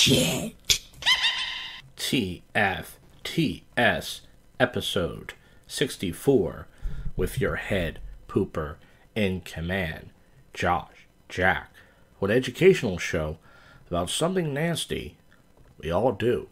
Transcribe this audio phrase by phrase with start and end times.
[0.00, 0.80] shit.
[1.98, 2.90] TFTS
[4.58, 5.34] episode
[5.66, 6.66] 64
[7.18, 8.76] with your head pooper
[9.14, 10.08] in command,
[10.54, 11.70] Josh Jack,
[12.18, 13.36] with an educational show
[13.88, 15.18] about something nasty
[15.76, 16.48] we all do.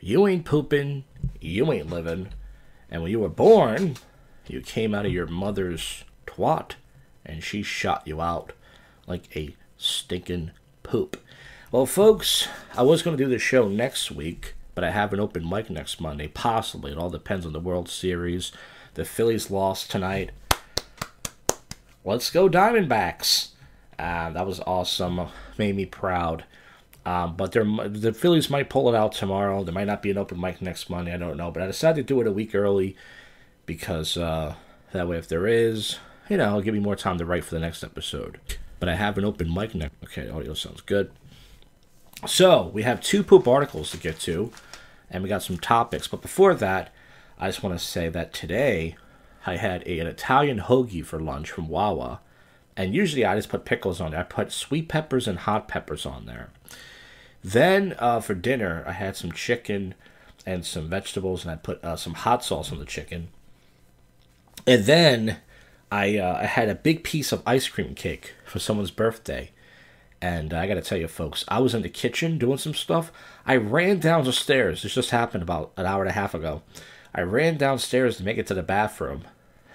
[0.00, 1.04] You ain't pooping,
[1.42, 2.30] you ain't living,
[2.90, 3.96] and when you were born,
[4.46, 6.76] you came out of your mother's twat
[7.26, 8.54] and she shot you out
[9.06, 11.18] like a stinking poop.
[11.74, 12.46] Well, folks,
[12.76, 15.68] I was going to do the show next week, but I have an open mic
[15.70, 16.92] next Monday, possibly.
[16.92, 18.52] It all depends on the World Series.
[18.94, 20.30] The Phillies lost tonight.
[22.04, 23.48] Let's go Diamondbacks.
[23.98, 25.26] Uh, that was awesome.
[25.58, 26.44] Made me proud.
[27.04, 29.64] Um, but the Phillies might pull it out tomorrow.
[29.64, 31.12] There might not be an open mic next Monday.
[31.12, 31.50] I don't know.
[31.50, 32.94] But I decided to do it a week early
[33.66, 34.54] because uh,
[34.92, 35.98] that way, if there is,
[36.30, 38.38] you know, it'll give me more time to write for the next episode.
[38.78, 39.96] But I have an open mic next.
[40.04, 41.10] Okay, audio sounds good.
[42.26, 44.50] So we have two poop articles to get to,
[45.10, 46.08] and we got some topics.
[46.08, 46.92] But before that,
[47.38, 48.96] I just want to say that today
[49.46, 52.20] I had a, an Italian hoagie for lunch from Wawa,
[52.76, 54.20] and usually I just put pickles on there.
[54.20, 56.50] I put sweet peppers and hot peppers on there.
[57.42, 59.94] Then uh, for dinner, I had some chicken
[60.46, 63.28] and some vegetables, and I put uh, some hot sauce on the chicken.
[64.66, 65.38] And then
[65.92, 69.50] I, uh, I had a big piece of ice cream cake for someone's birthday.
[70.24, 73.12] And I got to tell you, folks, I was in the kitchen doing some stuff.
[73.44, 74.82] I ran down the stairs.
[74.82, 76.62] This just happened about an hour and a half ago.
[77.14, 79.24] I ran downstairs to make it to the bathroom,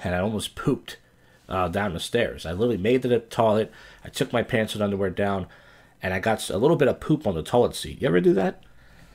[0.04, 0.98] and I almost pooped
[1.48, 2.48] uh, down the stairs.
[2.48, 3.72] I literally made to the toilet.
[4.04, 5.46] I took my pants and underwear down
[6.02, 8.02] and I got a little bit of poop on the toilet seat.
[8.02, 8.64] You ever do that?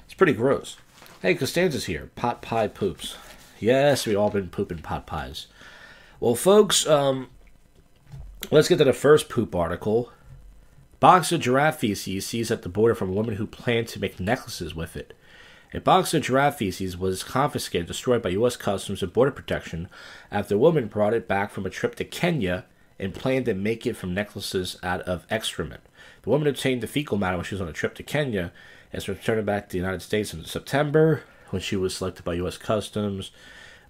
[0.05, 0.77] It's pretty gross.
[1.23, 2.11] Hey, Costanza's here.
[2.15, 3.17] Pot pie poops.
[3.59, 5.47] Yes, we've all been pooping pot pies.
[6.21, 7.29] Well, folks, um,
[8.51, 10.13] let's get to the first poop article.
[11.05, 14.19] Box of giraffe feces seized at the border from a woman who planned to make
[14.19, 15.13] necklaces with it.
[15.75, 18.57] A box of giraffe feces was confiscated, destroyed by U.S.
[18.57, 19.91] Customs and Border Protection
[20.31, 22.65] after a woman brought it back from a trip to Kenya
[22.99, 25.83] and planned to make it from necklaces out of excrement.
[26.23, 28.51] The woman obtained the fecal matter when she was on a trip to Kenya
[28.91, 32.33] and was returning back to the United States in September when she was selected by
[32.33, 32.57] U.S.
[32.57, 33.31] Customs.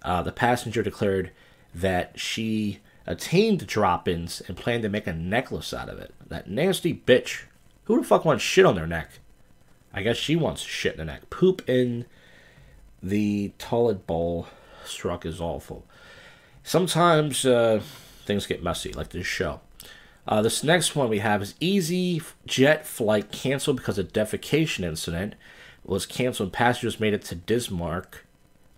[0.01, 1.31] Uh, the passenger declared
[1.73, 6.13] that she attained drop ins and planned to make a necklace out of it.
[6.27, 7.43] That nasty bitch.
[7.85, 9.19] Who the fuck wants shit on their neck?
[9.93, 11.29] I guess she wants shit in the neck.
[11.29, 12.05] Poop in
[13.01, 14.47] the toilet bowl
[14.83, 15.85] struck is awful.
[16.63, 17.81] Sometimes uh,
[18.25, 19.61] things get messy, like this show.
[20.27, 25.35] Uh, this next one we have is Easy Jet flight canceled because of defecation incident.
[25.83, 26.51] It was canceled.
[26.51, 28.25] Passengers made it to Bismarck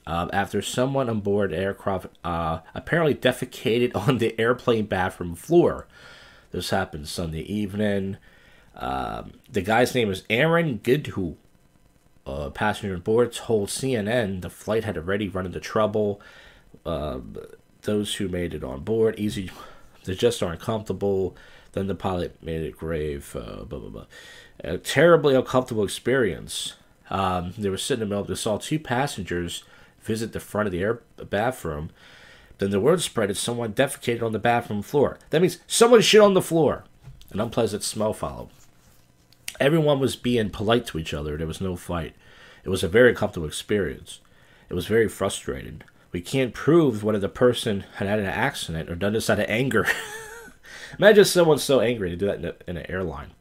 [0.08, 5.86] uh, after someone on board aircraft uh, apparently defecated on the airplane bathroom floor.
[6.52, 8.18] This happened Sunday evening.
[8.76, 11.36] Um, the guy's name is Aaron Gidhu.
[12.26, 16.22] A passenger on board told CNN the flight had already run into trouble.
[16.86, 17.20] Uh,
[17.82, 19.52] those who made it on board, easy
[20.06, 21.36] they just aren't comfortable.
[21.74, 23.36] Then the pilot made it grave.
[23.36, 24.06] Uh, blah blah blah.
[24.64, 26.74] A terribly uncomfortable experience.
[27.10, 28.26] Um, they were sitting in the middle.
[28.26, 29.64] They saw two passengers
[30.08, 31.92] visit the front of the air bathroom.
[32.58, 35.20] Then the word spread that someone defecated on the bathroom floor.
[35.30, 36.86] That means someone shit on the floor.
[37.30, 38.50] An unpleasant smell followed.
[39.60, 41.38] Everyone was being polite to each other.
[41.38, 42.16] There was no fight.
[42.64, 44.20] It was a very comfortable experience.
[44.70, 48.96] It was very frustrating we can't prove whether the person had had an accident or
[48.96, 49.86] done this out of anger.
[51.00, 53.32] Imagine someone so angry to do that in, a, in, an airline.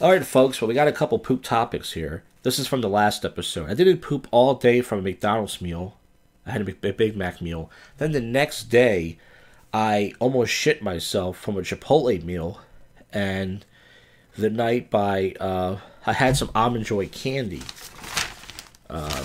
[0.00, 0.60] All right, folks.
[0.60, 2.22] Well, we got a couple poop topics here.
[2.42, 3.70] This is from the last episode.
[3.70, 5.96] I didn't poop all day from a McDonald's meal.
[6.44, 7.70] I had a Big Mac meal.
[7.98, 9.16] Then the next day,
[9.72, 12.60] I almost shit myself from a Chipotle meal.
[13.12, 13.64] And
[14.36, 17.62] the night by, uh, I had some almond joy candy.
[18.90, 19.24] Um,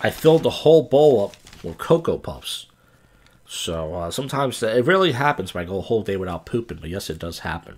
[0.00, 2.66] I filled the whole bowl up with Cocoa Puffs.
[3.46, 6.90] So uh, sometimes it really happens when I go a whole day without pooping, but
[6.90, 7.76] yes, it does happen.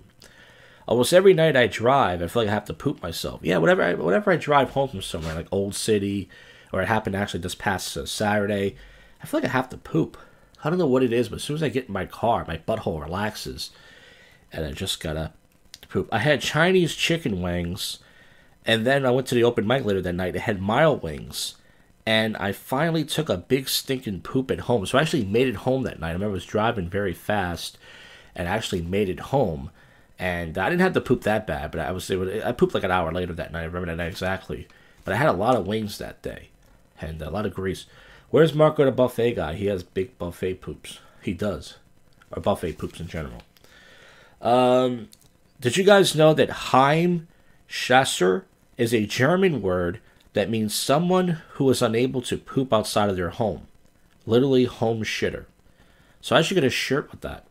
[0.87, 3.39] Almost every night I drive, I feel like I have to poop myself.
[3.43, 6.29] Yeah, whenever I, whenever I drive home from somewhere, like Old City,
[6.71, 8.75] or it happened actually this past uh, Saturday,
[9.21, 10.17] I feel like I have to poop.
[10.63, 12.45] I don't know what it is, but as soon as I get in my car,
[12.47, 13.71] my butthole relaxes,
[14.51, 15.33] and I just gotta
[15.89, 16.09] poop.
[16.11, 17.99] I had Chinese chicken wings,
[18.65, 20.33] and then I went to the open mic later that night.
[20.33, 21.55] They had mild wings
[22.05, 24.85] and I finally took a big stinking poop at home.
[24.85, 26.09] So I actually made it home that night.
[26.09, 27.77] I remember I was driving very fast
[28.35, 29.71] and actually made it home.
[30.19, 32.73] And I didn't have to poop that bad, but I was able to, I pooped
[32.73, 33.61] like an hour later that night.
[33.61, 34.67] I remember that night exactly.
[35.03, 36.49] But I had a lot of wings that day
[37.01, 37.85] and a lot of grease.
[38.29, 39.53] Where's Marco the buffet guy?
[39.55, 40.99] He has big buffet poops.
[41.21, 41.77] He does.
[42.31, 43.41] Or buffet poops in general.
[44.41, 45.09] Um,
[45.59, 47.27] did you guys know that Haim
[47.67, 48.45] Schlosser
[48.77, 49.99] is a German word
[50.33, 53.67] that means someone who is unable to poop outside of their home.
[54.25, 55.45] Literally, home shitter.
[56.21, 57.45] So I should get a shirt with that.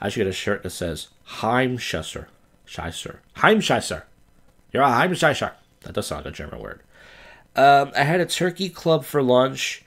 [0.00, 2.26] I should get a shirt that says Heimschisser.
[2.66, 3.18] Scheisser.
[3.36, 4.02] Heimschisser.
[4.72, 5.52] You're a Heimschisser.
[5.82, 6.80] That does sound like a German word.
[7.54, 9.84] Um, I had a turkey club for lunch,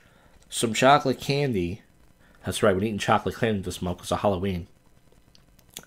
[0.48, 1.82] some chocolate candy.
[2.44, 4.66] That's right, we're eating chocolate candy this month because of Halloween.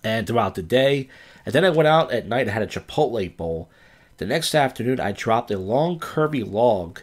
[0.02, 1.08] And throughout the day,
[1.44, 2.42] and then I went out at night.
[2.42, 3.68] and had a Chipotle bowl.
[4.16, 7.02] The next afternoon, I dropped a long, curvy log,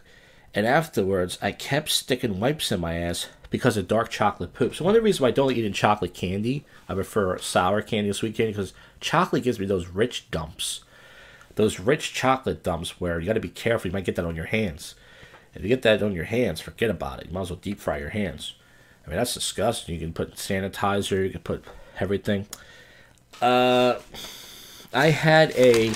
[0.53, 4.73] and afterwards, I kept sticking wipes in my ass because of dark chocolate poop.
[4.73, 7.83] So one of the reasons why I don't eat in chocolate candy, I prefer sour
[7.83, 10.83] candy or sweet candy because chocolate gives me those rich dumps,
[11.55, 13.89] those rich chocolate dumps where you got to be careful.
[13.89, 14.95] You might get that on your hands.
[15.53, 17.27] If you get that on your hands, forget about it.
[17.27, 18.55] You might as well deep fry your hands.
[19.05, 19.95] I mean that's disgusting.
[19.95, 21.25] You can put sanitizer.
[21.25, 21.65] You can put
[21.99, 22.47] everything.
[23.41, 23.99] Uh,
[24.93, 25.91] I had a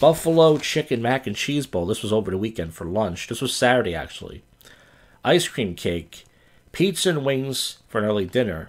[0.00, 1.84] buffalo chicken mac and cheese bowl.
[1.84, 3.28] This was over the weekend for lunch.
[3.28, 4.42] This was Saturday actually.
[5.22, 6.24] Ice cream cake
[6.74, 8.68] pizza and wings for an early dinner,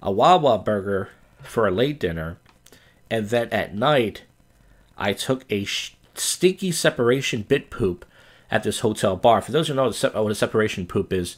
[0.00, 1.10] a Wawa burger
[1.42, 2.38] for a late dinner,
[3.10, 4.22] and then at night,
[4.96, 8.04] I took a sh- stinky separation bit poop
[8.50, 9.42] at this hotel bar.
[9.42, 11.36] For those who know what a separation poop is,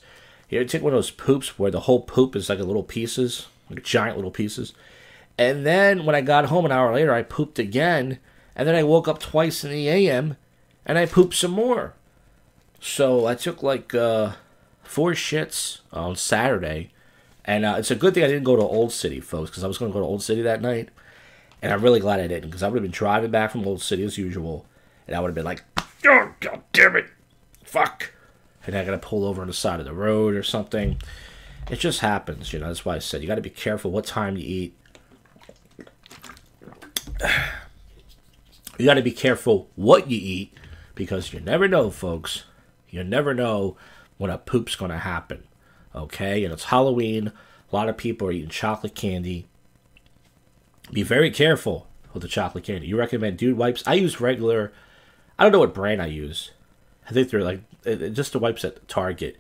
[0.51, 3.47] you take one of those poops where the whole poop is like a little pieces,
[3.71, 4.75] like giant little pieces.
[5.39, 8.19] And then when I got home an hour later, I pooped again,
[8.55, 10.37] and then I woke up twice in the AM,
[10.85, 11.95] and I pooped some more.
[12.81, 14.33] So I took like uh,
[14.93, 16.91] four shits on Saturday.
[17.47, 19.67] And uh, it's a good thing I didn't go to Old City, folks, because I
[19.67, 20.91] was going to go to Old City that night.
[21.63, 23.81] And I'm really glad I didn't, because I would have been driving back from Old
[23.81, 24.67] City as usual.
[25.07, 25.65] And I would have been like,
[26.07, 27.07] oh, god damn it.
[27.65, 28.13] Fuck.
[28.67, 30.99] And I got to pull over on the side of the road or something.
[31.71, 32.67] It just happens, you know.
[32.67, 34.77] That's why I said you got to be careful what time you eat.
[38.79, 40.53] You got to be careful what you eat
[40.95, 42.45] because you never know, folks.
[42.91, 43.77] You never know
[44.23, 45.43] when a poop's going to happen.
[45.97, 46.45] Okay?
[46.45, 47.33] And it's Halloween.
[47.73, 49.47] A lot of people are eating chocolate candy.
[50.93, 52.87] Be very careful with the chocolate candy.
[52.87, 53.83] You recommend dude wipes?
[53.85, 54.73] I use regular.
[55.37, 56.53] I don't know what brand I use.
[57.09, 57.63] I think they're like
[58.13, 59.37] just the wipes at Target.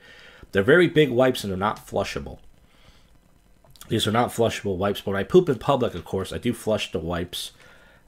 [0.50, 2.40] They're very big wipes and they're not flushable.
[3.88, 5.00] These are not flushable wipes.
[5.00, 7.52] But when I poop in public, of course, I do flush the wipes.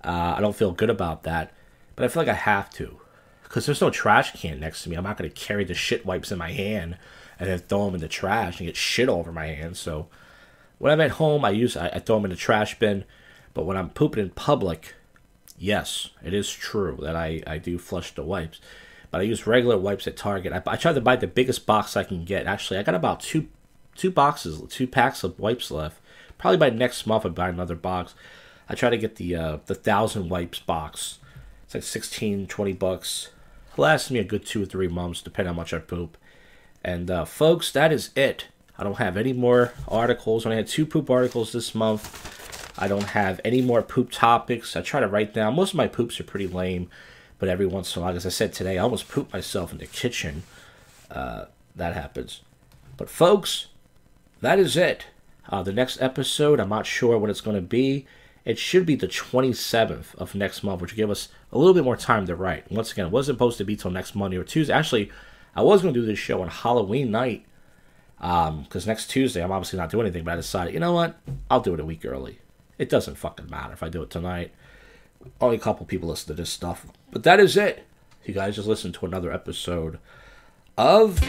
[0.02, 1.52] Uh, I don't feel good about that,
[1.94, 2.98] but I feel like I have to
[3.54, 4.96] because there's no trash can next to me.
[4.96, 6.98] I'm not going to carry the shit wipes in my hand
[7.38, 9.78] and then throw them in the trash and get shit all over my hands.
[9.78, 10.08] So
[10.78, 13.04] when I'm at home, I use I, I throw them in the trash bin.
[13.52, 14.96] But when I'm pooping in public,
[15.56, 18.60] yes, it is true that I, I do flush the wipes.
[19.12, 20.52] But I use regular wipes at Target.
[20.52, 22.48] I, I try to buy the biggest box I can get.
[22.48, 23.46] Actually, I got about two
[23.94, 26.00] two boxes, two packs of wipes left.
[26.38, 28.14] Probably by next month, I'll buy another box.
[28.68, 31.20] I try to get the uh, the thousand wipes box.
[31.66, 33.30] It's like 16, 20 bucks
[33.78, 36.16] lasts me a good two or three months, depending on how much I poop.
[36.82, 38.46] And uh, folks, that is it.
[38.76, 40.44] I don't have any more articles.
[40.44, 42.32] I had two poop articles this month.
[42.76, 44.74] I don't have any more poop topics.
[44.74, 45.54] I try to write down.
[45.54, 46.90] Most of my poops are pretty lame,
[47.38, 49.78] but every once in a while, as I said today, I almost pooped myself in
[49.78, 50.42] the kitchen.
[51.10, 52.40] Uh, that happens.
[52.96, 53.68] But folks,
[54.40, 55.06] that is it.
[55.48, 58.06] Uh, the next episode, I'm not sure what it's going to be.
[58.44, 61.84] It should be the 27th of next month, which will give us a little bit
[61.84, 62.70] more time to write.
[62.70, 64.74] Once again, it wasn't supposed to be till next Monday or Tuesday.
[64.74, 65.10] Actually,
[65.56, 67.46] I was going to do this show on Halloween night
[68.18, 71.16] because um, next Tuesday I'm obviously not doing anything, but I decided, you know what?
[71.50, 72.38] I'll do it a week early.
[72.78, 74.52] It doesn't fucking matter if I do it tonight.
[75.40, 76.86] Only a couple people listen to this stuff.
[77.10, 77.86] But that is it.
[78.24, 79.98] You guys just listened to another episode
[80.76, 81.20] of.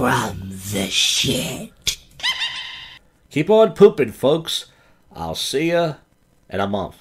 [0.00, 1.98] From the shit.
[3.28, 4.70] Keep on pooping, folks.
[5.14, 5.96] I'll see ya
[6.48, 6.96] in a month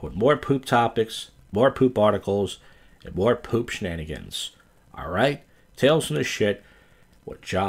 [0.00, 2.58] with more poop topics, more poop articles,
[3.04, 4.52] and more poop shenanigans.
[4.98, 5.42] Alright?
[5.76, 6.64] Tales from the shit
[7.26, 7.68] with Josh.